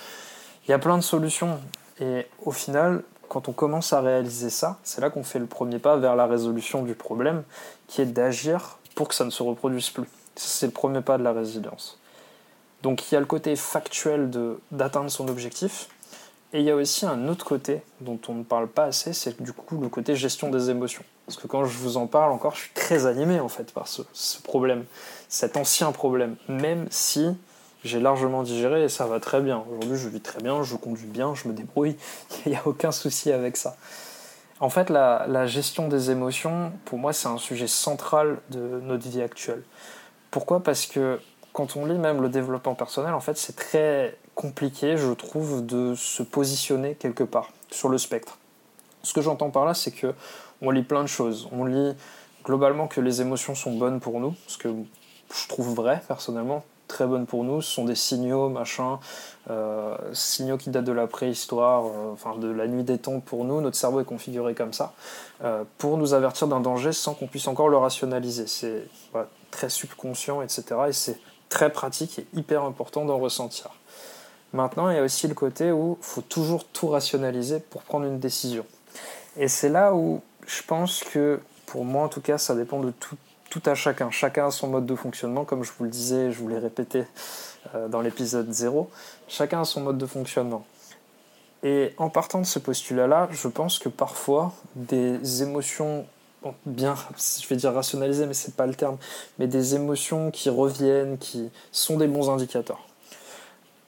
Il 0.67 0.71
y 0.71 0.73
a 0.73 0.79
plein 0.79 0.97
de 0.97 1.03
solutions. 1.03 1.57
Et 2.01 2.27
au 2.43 2.51
final, 2.51 3.03
quand 3.29 3.47
on 3.47 3.53
commence 3.53 3.93
à 3.93 4.01
réaliser 4.01 4.49
ça, 4.49 4.79
c'est 4.83 4.99
là 4.99 5.09
qu'on 5.09 5.23
fait 5.23 5.39
le 5.39 5.45
premier 5.45 5.79
pas 5.79 5.95
vers 5.95 6.17
la 6.17 6.27
résolution 6.27 6.83
du 6.83 6.93
problème, 6.93 7.43
qui 7.87 8.01
est 8.01 8.05
d'agir 8.05 8.79
pour 8.95 9.07
que 9.07 9.15
ça 9.15 9.23
ne 9.23 9.29
se 9.29 9.43
reproduise 9.43 9.89
plus. 9.91 10.07
C'est 10.35 10.65
le 10.65 10.73
premier 10.73 11.01
pas 11.01 11.17
de 11.17 11.23
la 11.23 11.31
résilience. 11.31 11.99
Donc 12.83 13.11
il 13.11 13.15
y 13.15 13.17
a 13.17 13.19
le 13.19 13.25
côté 13.25 13.55
factuel 13.55 14.31
d'atteindre 14.71 15.09
son 15.09 15.27
objectif, 15.27 15.89
et 16.53 16.59
il 16.59 16.65
y 16.65 16.71
a 16.71 16.75
aussi 16.75 17.05
un 17.05 17.27
autre 17.27 17.45
côté 17.45 17.81
dont 18.01 18.19
on 18.27 18.33
ne 18.33 18.43
parle 18.43 18.67
pas 18.67 18.85
assez, 18.85 19.13
c'est 19.13 19.41
du 19.41 19.53
coup 19.53 19.79
le 19.79 19.89
côté 19.89 20.15
gestion 20.15 20.49
des 20.49 20.69
émotions. 20.69 21.03
Parce 21.25 21.37
que 21.37 21.45
quand 21.45 21.65
je 21.65 21.77
vous 21.77 21.97
en 21.97 22.07
parle 22.07 22.31
encore, 22.31 22.55
je 22.55 22.61
suis 22.61 22.73
très 22.73 23.05
animé 23.05 23.39
en 23.39 23.49
fait 23.49 23.71
par 23.71 23.87
ce 23.87 24.41
problème, 24.41 24.85
cet 25.27 25.57
ancien 25.57 25.91
problème, 25.91 26.37
même 26.47 26.87
si 26.89 27.35
j'ai 27.83 27.99
largement 27.99 28.43
digéré 28.43 28.83
et 28.83 28.89
ça 28.89 29.05
va 29.05 29.19
très 29.19 29.41
bien. 29.41 29.63
Aujourd'hui, 29.69 29.97
je 29.97 30.09
vis 30.09 30.21
très 30.21 30.41
bien, 30.41 30.63
je 30.63 30.75
conduis 30.75 31.07
bien, 31.07 31.33
je 31.35 31.47
me 31.47 31.53
débrouille, 31.53 31.95
il 32.45 32.51
n'y 32.51 32.57
a 32.57 32.61
aucun 32.65 32.91
souci 32.91 33.31
avec 33.31 33.57
ça. 33.57 33.77
En 34.59 34.69
fait, 34.69 34.89
la, 34.89 35.45
gestion 35.45 35.87
des 35.87 36.11
émotions, 36.11 36.73
pour 36.83 36.97
moi, 36.97 37.13
c'est 37.13 37.29
un 37.29 37.37
sujet 37.37 37.67
central 37.67 38.39
de 38.49 38.81
notre 38.83 39.07
vie 39.07 39.21
actuelle. 39.21 39.63
Pourquoi? 40.31 40.61
Parce 40.61 40.85
que 40.85 41.19
quand 41.53 41.75
on 41.75 41.85
lit 41.85 41.97
même 41.97 42.21
le 42.21 42.29
développement 42.29 42.75
personnel, 42.75 43.13
en 43.13 43.19
fait, 43.19 43.37
c'est 43.37 43.55
très 43.55 44.17
compliqué, 44.35 44.97
je 44.97 45.11
trouve, 45.11 45.65
de 45.65 45.95
se 45.95 46.23
positionner 46.23 46.95
quelque 46.95 47.23
part 47.23 47.49
sur 47.71 47.89
le 47.89 47.97
spectre. 47.97 48.37
Ce 49.03 49.13
que 49.13 49.21
j'entends 49.21 49.49
par 49.49 49.65
là, 49.65 49.73
c'est 49.73 49.91
que 49.91 50.13
on 50.61 50.71
lit 50.71 50.83
plein 50.83 51.01
de 51.01 51.07
choses. 51.07 51.47
On 51.51 51.65
lit 51.65 51.95
globalement 52.43 52.87
que 52.87 53.01
les 53.01 53.21
émotions 53.21 53.55
sont 53.55 53.71
bonnes 53.77 53.99
pour 53.99 54.19
nous, 54.19 54.35
ce 54.47 54.57
que 54.57 54.69
je 55.33 55.47
trouve 55.47 55.73
vrai 55.73 56.01
personnellement 56.07 56.63
très 56.89 57.05
bonnes 57.05 57.25
pour 57.25 57.45
nous. 57.45 57.61
Ce 57.61 57.71
sont 57.71 57.85
des 57.85 57.95
signaux, 57.95 58.49
machin, 58.49 58.99
euh, 59.49 59.95
signaux 60.11 60.57
qui 60.57 60.69
datent 60.69 60.83
de 60.83 60.91
la 60.91 61.07
préhistoire, 61.07 61.85
euh, 61.85 62.11
enfin 62.11 62.35
de 62.35 62.49
la 62.49 62.67
nuit 62.67 62.83
des 62.83 62.97
temps 62.97 63.21
pour 63.21 63.45
nous. 63.45 63.61
Notre 63.61 63.77
cerveau 63.77 64.01
est 64.01 64.05
configuré 64.05 64.55
comme 64.55 64.73
ça, 64.73 64.93
euh, 65.43 65.63
pour 65.77 65.97
nous 65.97 66.13
avertir 66.13 66.47
d'un 66.47 66.59
danger 66.59 66.91
sans 66.91 67.13
qu'on 67.13 67.27
puisse 67.27 67.47
encore 67.47 67.69
le 67.69 67.77
rationaliser. 67.77 68.47
C'est 68.47 68.83
très 69.51 69.69
subconscient, 69.69 70.41
etc. 70.41 70.63
Et 70.89 70.93
c'est 70.93 71.19
très 71.49 71.71
pratique 71.71 72.19
et 72.19 72.27
hyper 72.33 72.63
important 72.63 73.05
d'en 73.05 73.17
ressentir. 73.17 73.71
Maintenant, 74.53 74.89
il 74.89 74.95
y 74.95 74.99
a 74.99 75.03
aussi 75.03 75.27
le 75.27 75.35
côté 75.35 75.71
où 75.71 75.97
il 75.99 76.05
faut 76.05 76.21
toujours 76.21 76.65
tout 76.65 76.87
rationaliser 76.87 77.59
pour 77.59 77.83
prendre 77.83 78.05
une 78.05 78.19
décision. 78.19 78.65
Et 79.37 79.47
c'est 79.47 79.69
là 79.69 79.93
où 79.93 80.21
je 80.47 80.63
pense 80.63 81.03
que, 81.03 81.39
pour 81.65 81.85
moi 81.85 82.03
en 82.03 82.07
tout 82.07 82.21
cas, 82.21 82.37
ça 82.37 82.55
dépend 82.55 82.79
de 82.79 82.91
tout, 82.91 83.61
à 83.65 83.75
chacun. 83.75 84.11
Chacun 84.11 84.47
a 84.47 84.51
son 84.51 84.67
mode 84.67 84.85
de 84.85 84.95
fonctionnement, 84.95 85.43
comme 85.43 85.63
je 85.63 85.71
vous 85.77 85.83
le 85.83 85.89
disais, 85.89 86.31
je 86.31 86.39
vous 86.39 86.47
l'ai 86.47 86.59
répété 86.59 87.05
euh, 87.75 87.87
dans 87.87 88.01
l'épisode 88.01 88.51
0. 88.51 88.89
Chacun 89.27 89.61
a 89.61 89.65
son 89.65 89.81
mode 89.81 89.97
de 89.97 90.05
fonctionnement. 90.05 90.65
Et 91.63 91.93
en 91.97 92.09
partant 92.09 92.39
de 92.39 92.45
ce 92.45 92.57
postulat-là, 92.57 93.27
je 93.31 93.47
pense 93.47 93.79
que 93.79 93.89
parfois 93.89 94.53
des 94.75 95.43
émotions 95.43 96.05
bien, 96.65 96.95
je 97.41 97.47
vais 97.47 97.55
dire 97.55 97.73
rationalisées, 97.73 98.25
mais 98.25 98.33
c'est 98.33 98.55
pas 98.55 98.65
le 98.65 98.75
terme, 98.75 98.97
mais 99.37 99.47
des 99.47 99.75
émotions 99.75 100.31
qui 100.31 100.49
reviennent, 100.49 101.17
qui 101.17 101.49
sont 101.71 101.97
des 101.97 102.07
bons 102.07 102.29
indicateurs. 102.29 102.87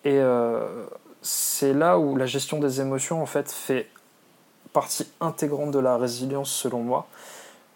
Et 0.04 0.18
euh, 0.18 0.86
c'est 1.22 1.74
là 1.74 2.00
où 2.00 2.16
la 2.16 2.26
gestion 2.26 2.60
des 2.60 2.82
émotions 2.82 3.22
en 3.22 3.26
fait 3.26 3.52
fait 3.52 3.88
partie 4.74 5.08
intégrante 5.20 5.72
de 5.72 5.80
la 5.80 5.98
résilience 5.98 6.52
selon 6.52 6.82
moi, 6.82 7.08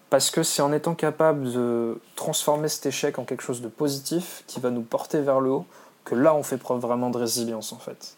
parce 0.10 0.32
que 0.32 0.44
c'est 0.44 0.62
en 0.62 0.72
étant 0.72 0.96
capable 0.96 1.51
de 1.51 2.00
transformer 2.15 2.70
cet 2.70 2.86
échec 2.86 3.20
en 3.20 3.25
quelque 3.25 3.44
chose 3.44 3.62
de 3.62 3.67
positif 3.67 4.44
qui 4.48 4.60
va 4.60 4.70
nous 4.70 4.82
porter 4.82 5.22
vers 5.22 5.39
le 5.39 5.51
haut 5.51 5.65
que 6.05 6.15
là 6.15 6.34
on 6.36 6.44
fait 6.44 6.58
preuve 6.58 6.79
vraiment 6.79 7.10
de 7.10 7.17
résilience 7.17 7.74
en 7.74 7.79
fait. 7.79 8.15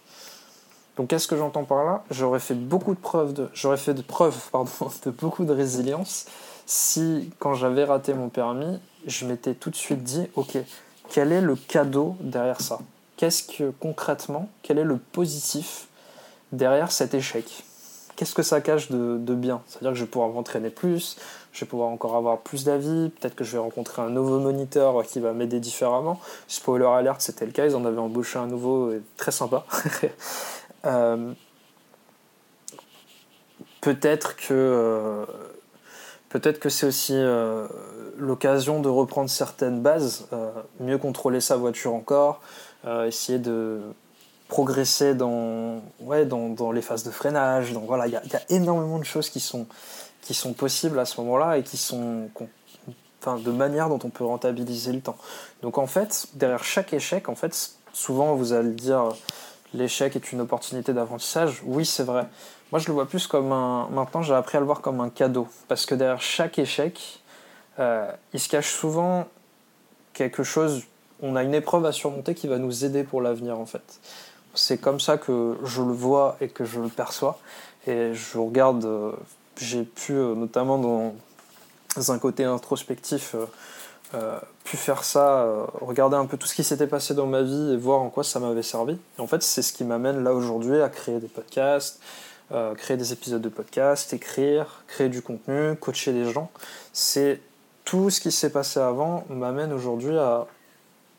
Donc 0.98 1.10
qu'est-ce 1.10 1.28
que 1.28 1.38
j'entends 1.38 1.64
par 1.64 1.86
là? 1.86 2.04
J'aurais 2.10 2.40
fait 2.40 2.56
beaucoup 2.56 2.94
de 2.94 3.00
preuves 3.00 3.34
de, 3.34 3.50
j'aurais 3.54 3.78
fait 3.78 3.94
de 3.94 4.02
preuves 4.02 4.38
pardon, 4.52 4.72
de 5.06 5.12
beaucoup 5.12 5.46
de 5.46 5.54
résilience 5.54 6.26
si 6.68 7.32
quand 7.40 7.54
j'avais 7.54 7.86
raté 7.86 8.14
mon 8.14 8.30
permis, 8.30 8.80
je 9.06 9.26
m'étais 9.26 9.54
tout 9.54 9.70
de 9.70 9.76
suite 9.76 10.04
dit 10.04 10.28
ok, 10.36 10.58
quel 11.10 11.32
est 11.32 11.42
le 11.42 11.56
cadeau 11.56 12.16
derrière 12.20 12.62
ça? 12.62 12.80
Qu'est-ce 13.16 13.44
que 13.44 13.72
concrètement, 13.80 14.50
quel 14.62 14.78
est 14.78 14.84
le 14.84 14.98
positif 14.98 15.88
derrière 16.52 16.92
cet 16.92 17.14
échec? 17.14 17.64
Qu'est-ce 18.16 18.34
que 18.34 18.44
ça 18.44 18.62
cache 18.62 18.92
de, 18.92 19.18
de 19.18 19.34
bien? 19.36 19.62
C'est-à-dire 19.68 19.92
que 19.92 19.98
je 19.98 20.04
vais 20.04 20.10
pouvoir 20.10 20.30
m'entraîner 20.32 20.72
plus, 20.72 21.18
je 21.54 21.62
vais 21.62 21.70
pouvoir 21.70 21.90
encore 21.90 22.16
avoir 22.16 22.40
plus 22.40 22.66
d'avis, 22.66 23.10
peut-être 23.10 23.36
que 23.36 23.44
je 23.44 23.54
vais 23.54 23.58
rencontrer 23.60 24.02
un 24.02 24.10
nouveau 24.10 24.40
moniteur 24.40 25.04
qui 25.06 25.20
va 25.20 25.34
m'aider 25.34 25.60
différemment. 25.60 26.20
Spoiler 26.48 26.86
alert, 26.86 27.22
c'était 27.22 27.46
le 27.46 27.52
cas, 27.52 27.66
ils 27.66 27.76
en 27.76 27.86
avaient 27.86 28.00
embauché 28.00 28.40
un 28.40 28.48
nouveau 28.48 28.92
très 29.18 29.32
sympa. 29.32 29.66
Euh, 30.88 31.34
peut-être 33.82 34.36
que 34.36 34.54
euh, 34.54 35.26
peut-être 36.30 36.60
que 36.60 36.70
c'est 36.70 36.86
aussi 36.86 37.14
euh, 37.14 37.68
l'occasion 38.18 38.80
de 38.80 38.90
reprendre 38.90 39.30
certaines 39.30 39.82
bases, 39.82 40.28
mieux 40.80 40.98
contrôler 40.98 41.42
sa 41.42 41.56
voiture 41.58 41.94
encore, 41.94 42.42
essayer 43.06 43.40
de 43.40 43.82
progresser 44.48 45.14
dans, 45.14 45.82
ouais, 46.00 46.26
dans, 46.26 46.50
dans, 46.50 46.72
les 46.72 46.82
phases 46.82 47.04
de 47.04 47.12
freinage. 47.12 47.74
Donc 47.74 47.86
voilà, 47.86 48.08
il 48.08 48.14
y, 48.14 48.16
a 48.16 48.42
énormément 48.50 48.98
de 48.98 49.04
choses 49.04 49.30
qui 49.30 49.42
sont, 49.42 49.68
qui 50.22 50.34
sont 50.34 50.54
possibles 50.54 50.98
à 51.00 51.06
ce 51.06 51.20
moment-là 51.22 51.58
et 51.58 51.64
qui 51.64 51.78
sont 51.78 52.30
enfin, 53.22 53.38
de 53.38 53.52
manière 53.52 53.90
dont 53.90 54.00
on 54.04 54.10
peut 54.10 54.24
rentabiliser 54.24 54.94
le 54.94 55.02
temps. 55.02 55.18
Donc 55.62 55.78
en 55.78 55.86
fait, 55.86 56.28
derrière 56.34 56.64
chaque 56.64 56.94
échec, 56.94 57.30
en 57.30 57.36
fait, 57.36 57.72
souvent 57.94 58.36
vous 58.36 58.54
allez 58.54 58.72
dire 58.72 59.12
l'échec 59.78 60.16
est 60.16 60.32
une 60.32 60.42
opportunité 60.42 60.94
d'apprentissage. 60.94 61.62
Oui, 61.66 61.86
c'est 61.86 62.04
vrai. 62.04 62.28
Moi, 62.72 62.80
je 62.80 62.88
le 62.88 62.94
vois 62.94 63.08
plus 63.08 63.28
comme 63.28 63.52
un. 63.52 63.88
Maintenant, 63.90 64.22
j'ai 64.22 64.34
appris 64.34 64.58
à 64.58 64.60
le 64.60 64.66
voir 64.66 64.82
comme 64.82 65.00
un 65.00 65.10
cadeau. 65.10 65.48
Parce 65.68 65.86
que 65.86 65.96
derrière 65.96 66.22
chaque 66.22 66.60
échec, 66.60 67.22
euh, 67.80 68.12
il 68.34 68.40
se 68.40 68.50
cache 68.50 68.72
souvent 68.72 69.28
quelque 70.14 70.44
chose. 70.44 70.84
On 71.22 71.36
a 71.36 71.44
une 71.44 71.54
épreuve 71.54 71.86
à 71.86 71.92
surmonter 71.92 72.36
qui 72.36 72.48
va 72.48 72.58
nous 72.58 72.84
aider 72.86 73.04
pour 73.04 73.22
l'avenir, 73.22 73.60
en 73.60 73.66
fait. 73.66 74.00
C'est 74.54 74.80
comme 74.80 75.00
ça 75.00 75.18
que 75.18 75.58
je 75.64 75.82
le 75.82 75.94
vois 75.94 76.38
et 76.42 76.50
que 76.50 76.66
je 76.66 76.80
le 76.80 76.90
perçois. 76.90 77.40
Et 77.86 78.14
je 78.14 78.38
regarde. 78.38 78.86
Euh, 78.86 79.12
j'ai 79.60 79.84
pu, 79.84 80.14
euh, 80.14 80.36
notamment 80.36 80.78
dans 80.78 82.12
un 82.12 82.20
côté 82.20 82.44
introspectif, 82.44 83.36
euh, 84.14 84.40
pu 84.64 84.78
faire 84.78 85.04
ça, 85.04 85.42
euh, 85.42 85.66
regarder 85.82 86.16
un 86.16 86.26
peu 86.26 86.38
tout 86.38 86.48
ce 86.48 86.56
qui 86.56 86.64
s'était 86.64 86.88
passé 86.88 87.14
dans 87.14 87.26
ma 87.26 87.42
vie 87.42 87.74
et 87.74 87.78
voir 87.78 88.02
en 88.02 88.10
quoi 88.10 88.24
ça 88.24 88.40
m'avait 88.40 88.64
servi. 88.64 88.94
Et 89.18 89.22
en 89.22 89.28
fait, 89.28 89.44
c'est 89.44 89.62
ce 89.62 89.74
qui 89.74 89.84
m'amène 89.84 90.24
là 90.24 90.34
aujourd'hui 90.34 90.82
à 90.82 90.88
créer 90.88 91.20
des 91.20 91.28
podcasts, 91.28 92.00
euh, 92.54 92.74
créer 92.76 92.96
des 92.96 93.12
épisodes 93.12 93.42
de 93.42 93.50
podcasts, 93.50 94.14
écrire, 94.14 94.84
créer 94.88 95.10
du 95.10 95.22
contenu, 95.22 95.76
coacher 95.76 96.14
les 96.14 96.32
gens. 96.32 96.50
C'est 96.94 97.42
tout 97.84 98.10
ce 98.10 98.22
qui 98.22 98.32
s'est 98.32 98.50
passé 98.50 98.80
avant 98.80 99.26
m'amène 99.30 99.74
aujourd'hui 99.74 100.18
à 100.18 100.48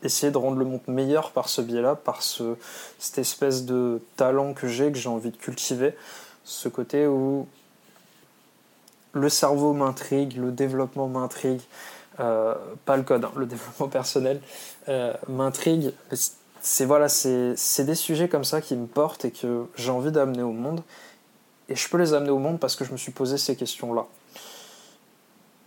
essayer 0.03 0.33
de 0.33 0.39
rendre 0.39 0.57
le 0.57 0.65
monde 0.65 0.81
meilleur 0.87 1.33
par 1.33 1.51
ce 1.51 1.61
biais-là, 1.61 1.95
par 1.95 2.23
ce, 2.23 2.57
cette 2.99 3.19
espèce 3.19 3.65
de 3.65 4.01
talent 4.17 4.55
que 4.55 4.67
j'ai, 4.67 4.91
que 4.93 4.99
j'ai 4.99 5.09
envie 5.11 5.31
de 5.31 5.37
cultiver. 5.37 5.95
Ce 6.45 6.69
côté 6.69 7.07
où 7.07 7.47
le 9.13 9.29
cerveau 9.29 9.73
m'intrigue, 9.75 10.37
le 10.37 10.53
développement 10.53 11.09
m'intrigue, 11.09 11.61
euh, 12.21 12.55
pas 12.85 12.97
le 12.97 13.03
code, 13.03 13.25
hein, 13.25 13.33
le 13.37 13.47
développement 13.47 13.89
personnel, 13.89 14.41
euh, 14.89 15.13
m'intrigue. 15.29 15.93
C'est 16.61 17.85
des 17.85 17.95
sujets 17.95 18.29
comme 18.29 18.45
ça 18.45 18.61
qui 18.61 18.77
me 18.77 18.87
portent 18.87 19.25
et 19.25 19.31
que 19.31 19.67
j'ai 19.77 19.91
envie 19.91 20.13
d'amener 20.13 20.43
au 20.43 20.53
monde. 20.53 20.83
Et 21.69 21.77
je 21.77 21.89
peux 21.89 21.99
les 21.99 22.15
amener 22.15 22.31
au 22.31 22.39
monde 22.39 22.59
parce 22.59 22.77
que 22.77 22.85
je 22.85 22.93
me 22.93 22.97
suis 22.97 23.13
posé 23.13 23.39
ces 23.39 23.55
questions-là. 23.55 24.07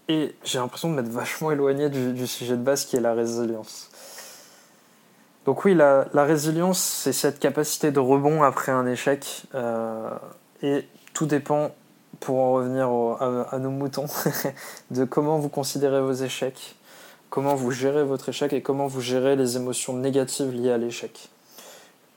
Et 0.08 0.36
j'ai 0.44 0.60
l'impression 0.60 0.90
de 0.90 0.96
m'être 0.96 1.12
vachement 1.12 1.52
éloigné 1.52 1.90
du, 1.90 2.28
sujet 2.28 2.58
de 2.58 2.64
base 2.64 2.86
qui 2.86 2.98
est 2.98 3.02
la 3.02 3.14
résilience. 3.14 3.90
Donc 5.46 5.64
oui, 5.64 5.74
la, 5.74 6.08
la 6.14 6.24
résilience, 6.24 6.80
c'est 6.80 7.14
cette 7.14 7.40
capacité 7.40 7.92
de 7.92 8.00
rebond 8.00 8.44
après 8.44 8.72
un 8.72 8.86
échec. 8.86 9.44
Euh, 9.56 10.10
et 10.62 10.86
tout 11.14 11.26
dépend 11.26 11.72
pour 12.22 12.40
en 12.40 12.54
revenir 12.54 12.88
à, 13.52 13.58
nos 13.60 13.72
moutons, 13.72 14.06
de 14.92 15.04
comment 15.04 15.40
vous 15.40 15.50
considérez 15.50 16.02
vos 16.02 16.14
échecs, 16.14 16.76
comment 17.30 17.56
vous 17.56 17.72
gérez 17.72 18.04
votre 18.04 18.30
échec 18.30 18.54
et 18.54 18.62
comment 18.62 18.88
vous 18.88 19.02
gérez 19.02 19.36
les 19.36 19.58
émotions 19.58 19.94
négatives 19.94 20.54
liées 20.54 20.72
à 20.72 20.78
l'échec. 20.78 21.30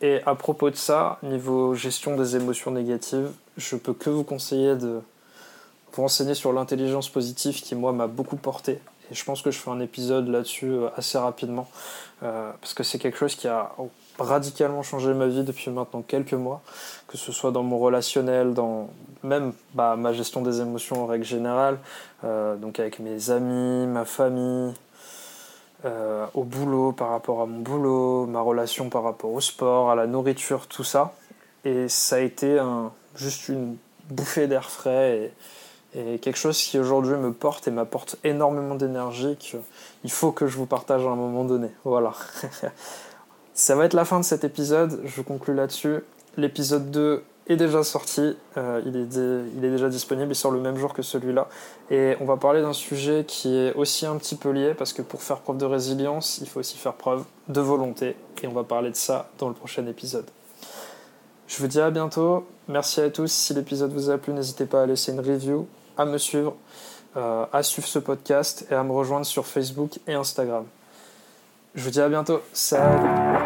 Et 0.02 0.20
à 0.26 0.34
propos 0.34 0.70
de 0.70 0.76
ça, 0.76 1.18
niveau 1.23 1.75
gestion 1.75 2.16
des 2.16 2.37
émotions 2.37 2.70
négatives, 2.70 3.30
je 3.56 3.76
peux 3.76 3.94
que 3.94 4.11
vous 4.11 4.25
conseiller 4.25 4.76
de 4.76 5.00
vous 5.92 6.02
renseigner 6.02 6.34
sur 6.34 6.52
l'intelligence 6.52 7.08
positive 7.08 7.62
qui, 7.62 7.75
moi, 7.75 7.92
m'a 7.92 8.06
beaucoup 8.06 8.37
porté. 8.37 8.80
Je 9.14 9.25
pense 9.25 9.42
que 9.42 9.50
je 9.50 9.59
fais 9.59 9.71
un 9.71 9.80
épisode 9.80 10.28
là-dessus 10.28 10.66
euh, 10.66 10.88
assez 10.97 11.16
rapidement, 11.18 11.68
euh, 12.23 12.50
parce 12.61 12.75
que 12.75 12.83
c'est 12.83 12.99
quelque 12.99 13.16
chose 13.16 13.37
qui 13.37 13.47
a 13.47 13.71
radicalement 14.18 14.83
changé 14.83 15.14
ma 15.14 15.26
vie 15.28 15.44
depuis 15.44 15.71
maintenant 15.71 16.02
quelques 16.02 16.35
mois, 16.35 16.62
que 17.06 17.16
ce 17.16 17.30
soit 17.30 17.52
dans 17.52 17.62
mon 17.62 17.78
relationnel, 17.78 18.54
dans 18.54 18.90
même 19.23 19.52
bah, 19.75 19.94
ma 19.97 20.12
gestion 20.12 20.42
des 20.42 20.61
émotions 20.61 21.04
en 21.04 21.06
règle 21.06 21.25
générale, 21.25 21.78
euh, 22.25 22.56
donc 22.56 22.80
avec 22.80 22.99
mes 22.99 23.30
amis, 23.30 23.87
ma 23.87 24.04
famille, 24.04 24.75
au 26.33 26.44
boulot 26.44 26.92
par 26.92 27.11
rapport 27.11 27.42
à 27.42 27.47
mon 27.47 27.59
boulot, 27.59 28.25
ma 28.25 28.40
relation 28.40 28.88
par 28.88 29.02
rapport 29.02 29.30
au 29.30 29.42
sport, 29.42 29.90
à 29.90 29.94
la 29.94 30.06
nourriture, 30.06 30.66
tout 30.66 30.83
ça. 30.83 31.12
Et 31.66 31.90
ça 31.90 32.16
a 32.16 32.21
été 32.21 32.59
juste 33.14 33.50
une 33.50 33.76
bouffée 34.09 34.47
d'air 34.47 34.71
frais 34.71 35.30
et, 35.95 36.19
quelque 36.19 36.37
chose 36.37 36.59
qui 36.59 36.79
aujourd'hui 36.79 37.17
me 37.17 37.33
porte 37.33 37.69
et 37.69 37.71
m'apporte 37.71 38.17
énormément 38.25 38.75
d'énergie 38.75 39.37
qu'il 39.37 40.11
faut 40.11 40.33
que 40.33 40.47
je 40.47 40.57
vous 40.57 40.67
partage 40.67 41.07
à 41.07 41.11
un 41.11 41.17
moment 41.17 41.45
donné. 41.45 41.69
Voilà. 41.85 42.13
Ça 43.55 43.77
va 43.77 43.85
être 43.85 43.95
la 43.95 44.05
fin 44.05 44.19
de 44.19 44.25
cet 44.25 44.43
épisode, 44.45 45.01
je 45.05 45.23
conclue 45.23 45.55
là-dessus. 45.55 46.01
L'épisode 46.37 46.91
2 46.91 47.23
est 47.47 47.57
déjà 47.57 47.85
sorti, 47.85 48.37
euh, 48.57 48.81
il, 48.87 48.97
est 48.97 49.15
il 49.57 49.65
est 49.65 49.71
déjà 49.71 49.89
disponible, 49.89 50.33
il 50.33 50.35
sort 50.35 50.51
le 50.51 50.61
même 50.61 50.77
jour 50.77 50.95
que 50.95 51.03
celui-là. 51.03 51.49
Et 51.91 52.17
on 52.21 52.25
va 52.25 52.37
parler 52.37 52.63
d'un 52.63 52.73
sujet 52.73 53.25
qui 53.27 53.57
est 53.57 53.75
aussi 53.75 54.07
un 54.07 54.17
petit 54.17 54.35
peu 54.35 54.51
lié, 54.51 54.75
parce 54.75 54.93
que 54.93 55.03
pour 55.03 55.23
faire 55.23 55.39
preuve 55.39 55.59
de 55.59 55.67
résilience, 55.67 56.39
il 56.41 56.49
faut 56.49 56.61
aussi 56.61 56.79
faire 56.79 56.95
preuve 56.95 57.25
de 57.49 57.61
volonté. 57.61 58.17
Et 58.43 58.47
on 58.47 58.53
va 58.53 58.65
parler 58.65 58.91
de 58.91 58.97
ça 58.97 59.29
dans 59.39 59.49
le 59.49 59.55
prochain 59.55 59.87
épisode. 59.87 60.27
Je 61.47 61.59
vous 61.59 61.69
dis 61.69 61.81
à 61.81 61.91
bientôt, 61.91 62.47
merci 62.69 63.01
à 63.03 63.11
tous. 63.11 63.31
Si 63.31 63.53
l'épisode 63.53 63.93
vous 63.93 64.11
a 64.11 64.19
plu, 64.19 64.33
n'hésitez 64.33 64.65
pas 64.65 64.83
à 64.83 64.87
laisser 64.87 65.13
une 65.13 65.21
review, 65.21 65.67
à 65.97 66.05
me 66.05 66.19
suivre, 66.19 66.55
euh, 67.17 67.47
à 67.53 67.63
suivre 67.63 67.89
ce 67.89 67.99
podcast 67.99 68.67
et 68.71 68.75
à 68.75 68.83
me 68.83 68.93
rejoindre 68.93 69.27
sur 69.27 69.47
Facebook 69.47 69.99
et 70.07 70.15
Instagram. 70.15 70.65
Je 71.75 71.83
vous 71.83 71.91
dis 71.91 72.01
à 72.01 72.09
bientôt. 72.09 72.41
Salut 72.53 73.44